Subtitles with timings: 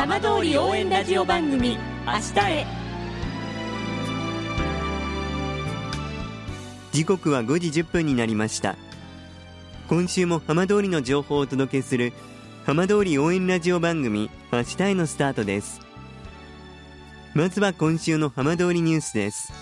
[0.00, 1.76] 浜通り応援ラジオ番組
[2.06, 2.66] 明日へ。
[6.90, 8.76] 時刻は5時10分になりました。
[9.90, 12.14] 今週も浜通りの情報をお届けする
[12.64, 15.82] 浜通り応援ラジオ番組明日へのスタートです。
[17.34, 19.52] まずは今週の浜通りニュースです。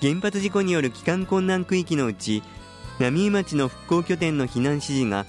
[0.00, 2.44] 原発事故による帰還困難区域のうち
[3.00, 5.26] 浪江町の復興拠点の避難指示が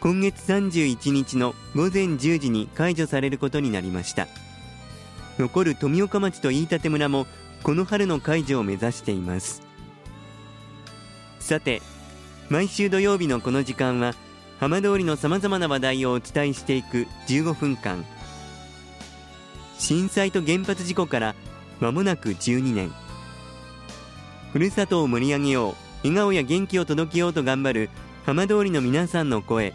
[0.00, 4.28] 今月31日の午前10時に解除されることになりました。
[5.38, 7.26] 残る富岡町と飯舘村も
[7.62, 9.62] この春の解除を目指しています。
[11.40, 11.82] さて
[12.48, 14.14] 毎週土曜日のこの時間は
[14.60, 18.04] 浜通りのさまざまな話題をお伝えしていく15分間。
[19.78, 21.34] 震災と原発事故から
[21.80, 22.92] 間もなく12年。
[24.52, 27.90] ふるさとを盛り上げよう笑顔や元気を届けようと頑張る
[28.24, 29.74] 浜通りの皆さんの声。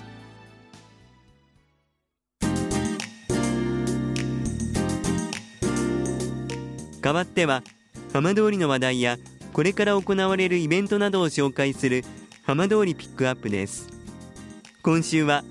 [7.01, 7.63] 代わっては
[8.13, 9.17] 浜通りの話題や
[9.53, 12.03] これから行われるイベントなどを紹介する
[12.43, 13.89] 浜通りピックアップです。
[14.83, 15.43] 今週は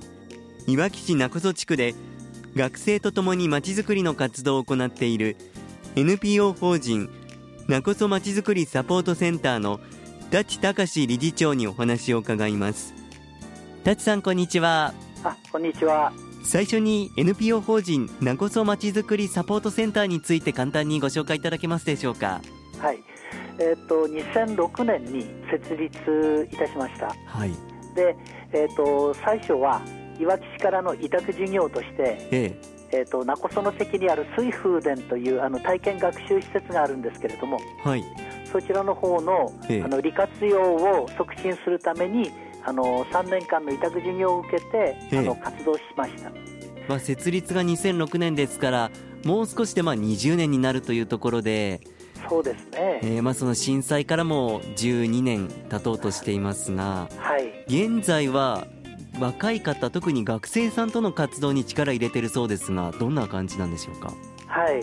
[0.66, 1.94] いわき市勿来地区で
[2.56, 5.36] 学生とともにまちづくりの活動を行っている
[5.96, 7.10] NPO 法人
[7.68, 9.80] 勿来まちづくりサポートセンターの
[10.30, 12.94] 舘隆理事長にお話を伺います。
[13.84, 14.94] 舘さんこんにちは。
[15.24, 16.12] あこんにちは。
[16.42, 22.40] 最初に NPO 法人勿来まちづくりサポートセンターについて簡単にご紹介いただけますでしょうか？
[22.78, 22.98] はい。
[23.58, 27.14] えっ、と2006年に設立いたしました。
[27.26, 27.50] はい。
[27.94, 28.16] で
[28.52, 29.80] えっ、と最初は
[30.18, 32.58] いわき市からの委託事業として、え
[32.92, 33.02] え。
[33.02, 38.04] ー、と勿来の関にある水風殿というあの体験学習施設があるんですけれどもえはい。
[38.50, 39.82] そちらの方の,、ええ。
[39.82, 42.32] あの利活用を促進するために
[42.64, 45.18] あの3年間の委託事業を受けて、ええ。
[45.18, 46.30] あの活動しました。
[46.88, 48.90] まあ、設立が2006年ですから
[49.24, 51.80] もう少しでまあ20年になるというところで、
[52.28, 57.64] そうですね、えーまあその震災からも12年経とうとしていますがはい。
[57.66, 58.66] 現在は
[59.18, 64.12] 若い方特に学生さんとの活動に力入れてるそうですがどんな感じなんでしょうか
[64.46, 64.82] はい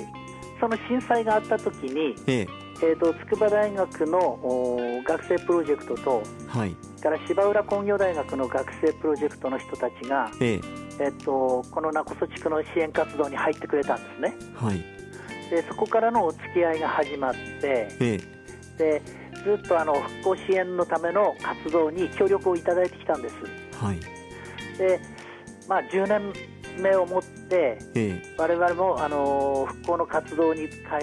[0.60, 6.76] その震災があった時に、えええー、と筑波大学のお学生プロジェクトとはい。
[7.02, 10.62] から芝浦工業大学の学生プロジェクトの人たちが、ええ。
[11.00, 14.36] えっと、この勿来地区の支援活動に入ってくれたんですね。
[14.56, 14.84] はい。
[15.50, 18.18] でそこからのお付き合いが始まってええ。
[18.78, 19.02] で
[19.44, 23.36] ずっとあの復興支援のための活動に協力をいただいてきたんです。
[23.82, 24.00] はい。
[24.78, 25.00] で、
[25.68, 26.34] まあ、10年
[26.82, 31.00] 目をもってえ我々もあの復興の活動にか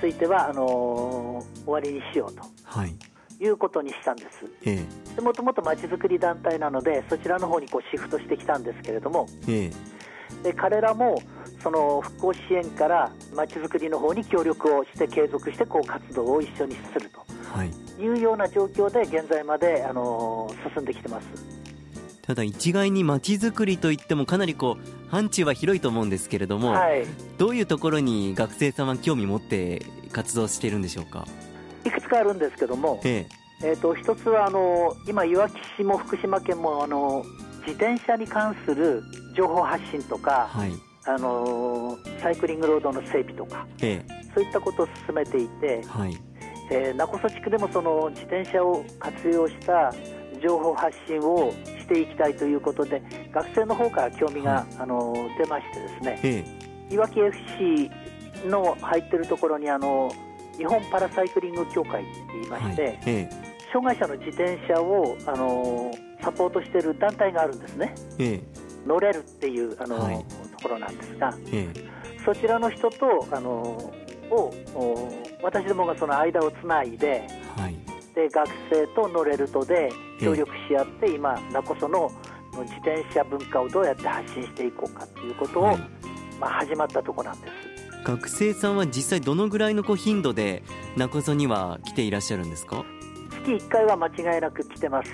[0.00, 2.94] ついてはあの終わりにしようとえはい。
[3.40, 4.50] いうことにしたんです。
[4.64, 9.26] えでもともとまちづくり団体なのでそちらの方にこうシフトしてきたんですけれども。
[9.48, 9.98] ええ。
[10.42, 11.22] で彼らも
[11.62, 17.10] その復興支援からまちづくりの方に協力をして継続してこう活動を一緒にする
[17.54, 17.70] えはい。
[17.70, 21.26] というような状況で現在まであの進んできてます。
[22.22, 27.04] ただ一概にまちづくりといってもかなりこう範疇は広いと思うんですけれども、はい。
[27.38, 29.82] どういうところに学生さんは興味持って
[30.12, 31.26] 活動しているんでしょうか？
[31.84, 33.26] いくつかあるんですけども、え
[33.62, 33.72] え。
[33.72, 37.24] ー、と一つはあの今いわき市も福島県もあの
[37.66, 39.02] 自転車に関する
[39.34, 40.72] 情報発信とえか、はい。
[41.06, 44.04] あのサイクリングロードの整備とかえ
[44.34, 46.16] そういったことを進めていてえ、はい。
[46.70, 49.90] えー、勿来地区でもその自転車を活用した
[50.40, 54.64] 情報発信をしていきたいということで学生の方から興味が、はい。
[54.78, 56.44] あの出ましてですねえ
[56.90, 56.94] え。
[56.94, 57.90] いわき FC
[58.48, 60.10] の入ってるところにあの
[60.56, 62.72] 日本パラサイクリング協会って言いまはい。
[62.72, 63.30] して、え。
[63.72, 65.90] 障害者の自転車をあの
[66.22, 67.94] サポートしている団体があるんですね。
[68.18, 68.42] ええ。
[68.86, 70.24] 乗れるっていうあの、はい。
[70.58, 71.98] ところなんですがええ。
[72.24, 73.92] そちらの人とあの
[74.30, 75.08] をお
[75.42, 77.76] 私どもがその間をつないでえはい
[78.18, 82.10] で学生と乗れるとで協力し合って、今勿来の
[82.52, 85.78] 自転車文化をどうやって発信していこうかということを、はい。
[86.40, 87.52] まあ、始まったところなんです。
[88.04, 90.64] 学生さんは実際どのぐらいのこう頻度で
[90.96, 92.84] 中曽には来ていらっしゃるんですか？
[93.30, 95.10] 月1回は間違いなく来てます。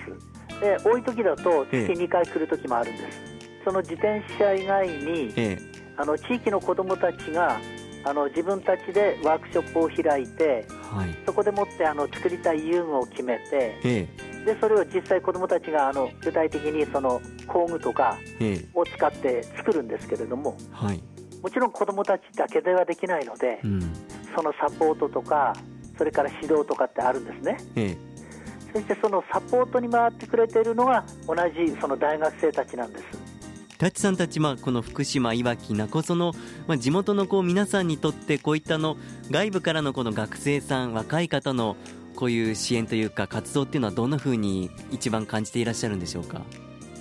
[0.60, 1.80] で多い時だと月え。
[1.82, 3.18] え2回来る時もあるんです、
[3.64, 5.58] その自転車以外にえ
[5.98, 7.58] あの地域の子どもたちが
[8.04, 11.16] あの自分たちでワークショップを開いてはい。
[11.26, 14.08] そこでもってあの作りたい遊具を決めてえ
[14.44, 18.54] でそれを実際子どもたちがあの具体的にその工具とかええ。
[18.54, 21.00] えを使って作るんですけれどもはい。
[21.42, 23.80] もちろん子どもたちだけではできないのでうん。
[24.36, 25.54] そのサポートとか
[25.96, 27.56] それから指導とかってあるんですね。
[27.76, 28.14] ええ。
[28.72, 33.04] そしてそのサポートに回ってくれているのが同じその大学生たちなんです
[33.78, 36.32] タッチさんたち、まあ、この福島、いわき、勿来の、
[36.66, 38.96] まあ、地元のこう皆さんにとってこういったの
[39.30, 41.76] 外部からのこの学生さん若い方の
[42.14, 46.42] こういう支援というか活動っていうのはどんな風に一番感じていらっしゃるんでしょうか？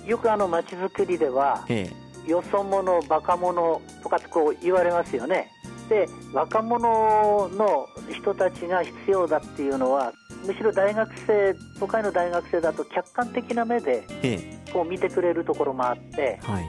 [0.04, 1.88] よくあの街づくりではえ
[2.26, 5.50] よそ者バカ者とかってこう言われますよね
[5.88, 10.12] で若者の人たちが必要だっていうのは
[10.44, 14.72] むしろ大学生都会の大学生だと客観的な目でええ。
[14.72, 16.64] こう見てくれるところもあってえはい。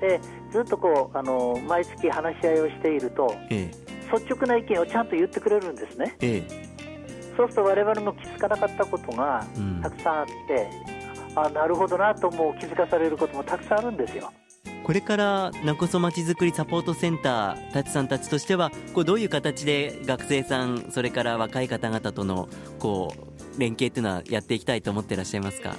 [0.00, 0.20] で
[0.52, 3.70] ずっとこうあの毎月話し合いをしているとえ
[4.12, 6.16] 率直な意見をちゃんと言ってくれるんですね。
[6.20, 6.74] ええ。
[7.36, 9.44] そうすると我々も気づかなかったことが
[9.82, 10.68] たくさんあって、
[11.34, 14.32] あなるほどなとも気づかされることもたくさんあるんですよ
[14.84, 22.48] これから勿来まちづくりサポートセンタータッチさんたちとしてはこうどういう形で学生さんそれから若い方々との
[22.78, 25.74] こう連携っていうのはやっていきたいと思ってらっしゃいますか？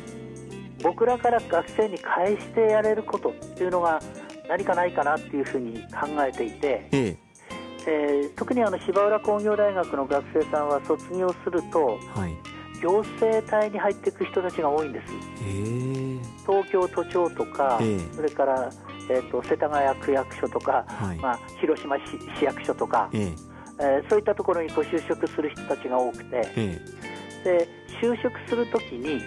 [0.81, 4.02] 僕らから学生に返してやれることっていうのが
[4.50, 7.18] 何かないかなっていうふうに考えていて、ええ。
[7.88, 12.36] えー特にあの芝浦工業大学の学生さんは卒業するとはい。
[12.81, 15.13] 行政隊に入っていく人たちが多いんです。
[15.13, 15.18] へ
[15.48, 16.19] え。
[16.46, 18.00] 東京都庁とか、ええ。
[18.16, 18.69] それから、
[19.10, 21.18] えー、と世田谷区役所とか、はい。
[21.18, 22.02] まあ、広島市
[22.40, 23.22] 市役所とか、ええ。
[23.22, 26.80] えーそういったところにこう就職する人たちが多くてえ
[27.44, 27.68] で
[28.02, 29.22] 就職するときに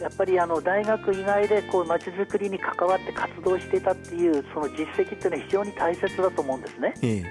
[0.00, 7.22] やっぱりあの大学以外でこう街づくりに関わって活動していたっていうその実績っていうのは非常に大切だと思うんですね、ええ。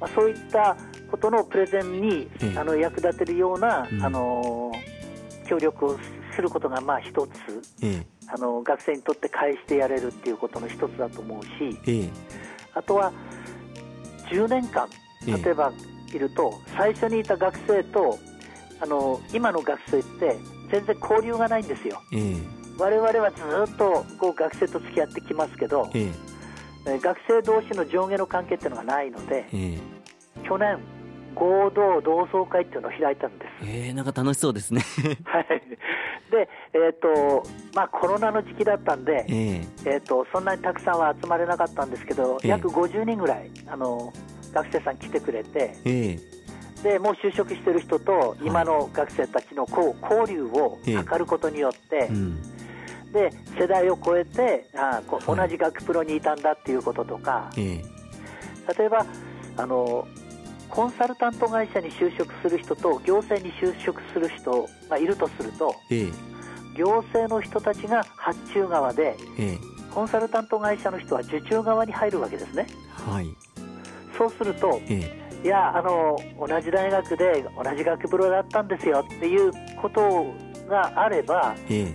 [0.00, 0.76] まあ、そういった
[1.10, 2.58] ことのプレゼンにええ。
[2.58, 4.02] あの役立てるような、うん。
[4.02, 4.72] あの
[5.46, 5.98] 協力を
[6.34, 7.30] することがまあ一つ。
[7.82, 11.50] ええあの学生にとって返してやれるっていうことの一つだと思うし
[11.86, 12.08] ええ。
[12.74, 13.12] あとは
[14.30, 14.88] 10年間
[15.26, 15.42] ええ。
[15.42, 15.72] 例えば
[16.12, 18.18] いると最初にいた学生と
[18.80, 20.36] あの今の学生って
[20.70, 22.00] 全然交流がないんですよ。
[22.12, 22.36] ええ。
[22.78, 26.10] 我々はずっとこう学生と付き合ってきますけど、え
[26.86, 26.94] え。
[26.94, 29.78] え学生同士の上下の関係っていうのがないのでえ
[30.46, 30.78] 去年
[31.34, 33.66] 合同同窓会っていうのを開いたんです。
[33.66, 34.82] えええなんか楽しそうですね。
[35.24, 35.46] はい
[36.30, 39.90] でえっ、とまあコロナの時期だったんで、ええ。
[39.94, 42.50] えー、とそんなにたくさんは集まれなかったんですけど、ええ。
[42.50, 44.12] 約50人ぐらいあの
[44.52, 46.18] 学生さん来てくれてええ。
[46.82, 51.02] でもう就職してる人と今の学生たちのこう交流をええ。
[51.02, 52.42] 図ることによって、うん。
[53.12, 57.82] で世代を超えてあこ同じ学プロにいたんだっていうこととか、ええ。
[58.78, 59.06] 例えば
[59.56, 60.06] あの
[60.74, 66.12] コンサルタント会社に就職する人と行政に就職する人がいるとするとええ。
[66.76, 69.58] 行政の人たちが発注側でええ。
[69.94, 72.66] コンサルタント会社の人は受注側に入るわけですね。
[72.90, 73.28] はい。
[74.18, 75.46] そうするとええ。
[75.46, 80.26] いやあの同じ大学で同じ学プロだったんですよっていうこと
[80.68, 81.94] があればえ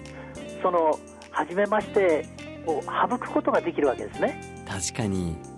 [0.62, 0.98] その
[1.32, 2.26] 初めまして
[2.66, 4.40] を省くことができるわけですね。
[4.66, 5.36] え確かに。
[5.36, 5.49] で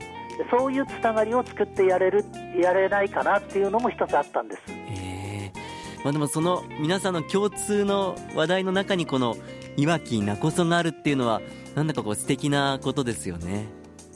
[0.50, 2.26] そういうつながりを作ってやれる
[2.60, 4.62] やれないかなっていうのも一つあったんです。
[4.68, 5.60] ええ
[6.04, 9.36] まあでもその皆さんの共通の話題の中にこの
[9.78, 11.42] いわきなこそなるっていうのは
[11.76, 13.68] なんだかこう素敵なことですよね。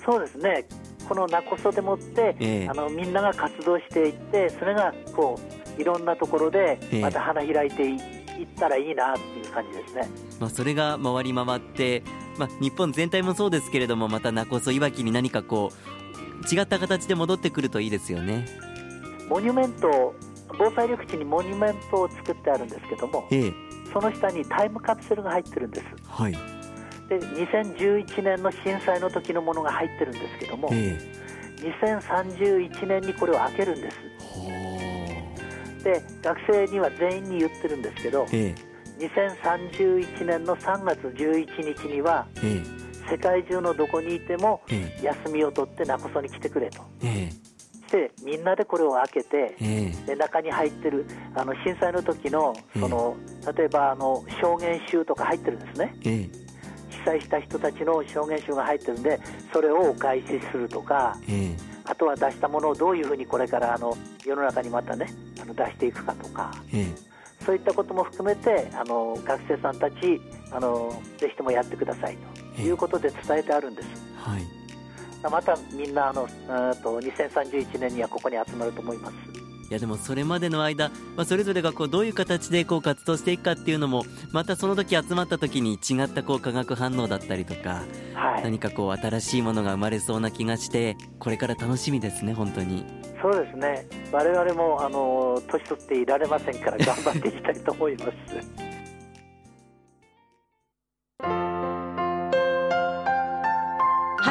[0.04, 0.66] そうですね。
[1.08, 2.68] このなこそでもって、ええ。
[2.70, 5.40] あのみんなが活動していってそれがこ
[5.78, 7.02] ういろんなところでええ。
[7.02, 8.00] また花開いてい,、っ
[8.58, 10.10] たらいいなっていう感じですね。
[10.40, 12.04] まあ、それが回り回って、
[12.38, 15.96] まあ、日本全体もそうですけれどもまたなこそいわきに何かこう
[16.52, 18.46] 違った形で戻ってくるといいですよね。
[19.30, 20.14] モニュメント
[20.58, 23.54] 防災緑地にモニュメントを作ってあるんですけどもええ。
[23.92, 25.86] その下にタイムカプセルが入ってるんです。
[26.08, 26.34] はい。
[27.10, 30.98] で2011年の震災の時のものが入ってるんですけどもえ
[31.58, 33.98] 2031年にこれを開けるんです。
[35.84, 38.56] で学生には全員に言ってるんですけどうえ
[38.98, 45.06] 2031年の3月11日にはええ世界中のどこにいてもええ。
[45.06, 46.82] 休みを取ってなこそに来てくれと。
[47.04, 47.30] え
[47.88, 50.06] してみんなでこれを開けてええ。
[50.08, 53.16] で中に入ってるあの震災の時のその
[53.56, 55.96] 例えばあの証言集とか入ってるんですね。
[56.04, 56.30] ええ。
[56.90, 59.20] 被災した人たちの証言集が入ってるんで
[59.54, 61.58] それをお返しするとかええ。
[61.86, 63.96] あとは出したものをどういうふうにこれからあの
[64.26, 65.06] 世の中にまたね
[65.40, 66.88] あの出していくかとかえ。
[67.46, 70.20] そういったことも含めてあの学生さんたち
[70.52, 73.88] あのぜひともやってくださいということで伝えてあるんです。
[74.18, 74.44] はい。
[75.30, 79.46] またみんなあのあと2031年にはここに集まると思います。
[79.70, 87.84] いやでもそれまでの間、まあ、それぞれがこうどういう形でこう活動していくかっていうのもまたその時集まった時に違ったこう化学反応だったりとか、
[88.14, 92.86] はい、何かこう新しいものが生まれそうな気がしてこれから楽しみですね本当に。
[93.22, 93.88] そうですね。
[94.12, 98.65] 我々もあの年取っていられませんから頑張っていきたいと思います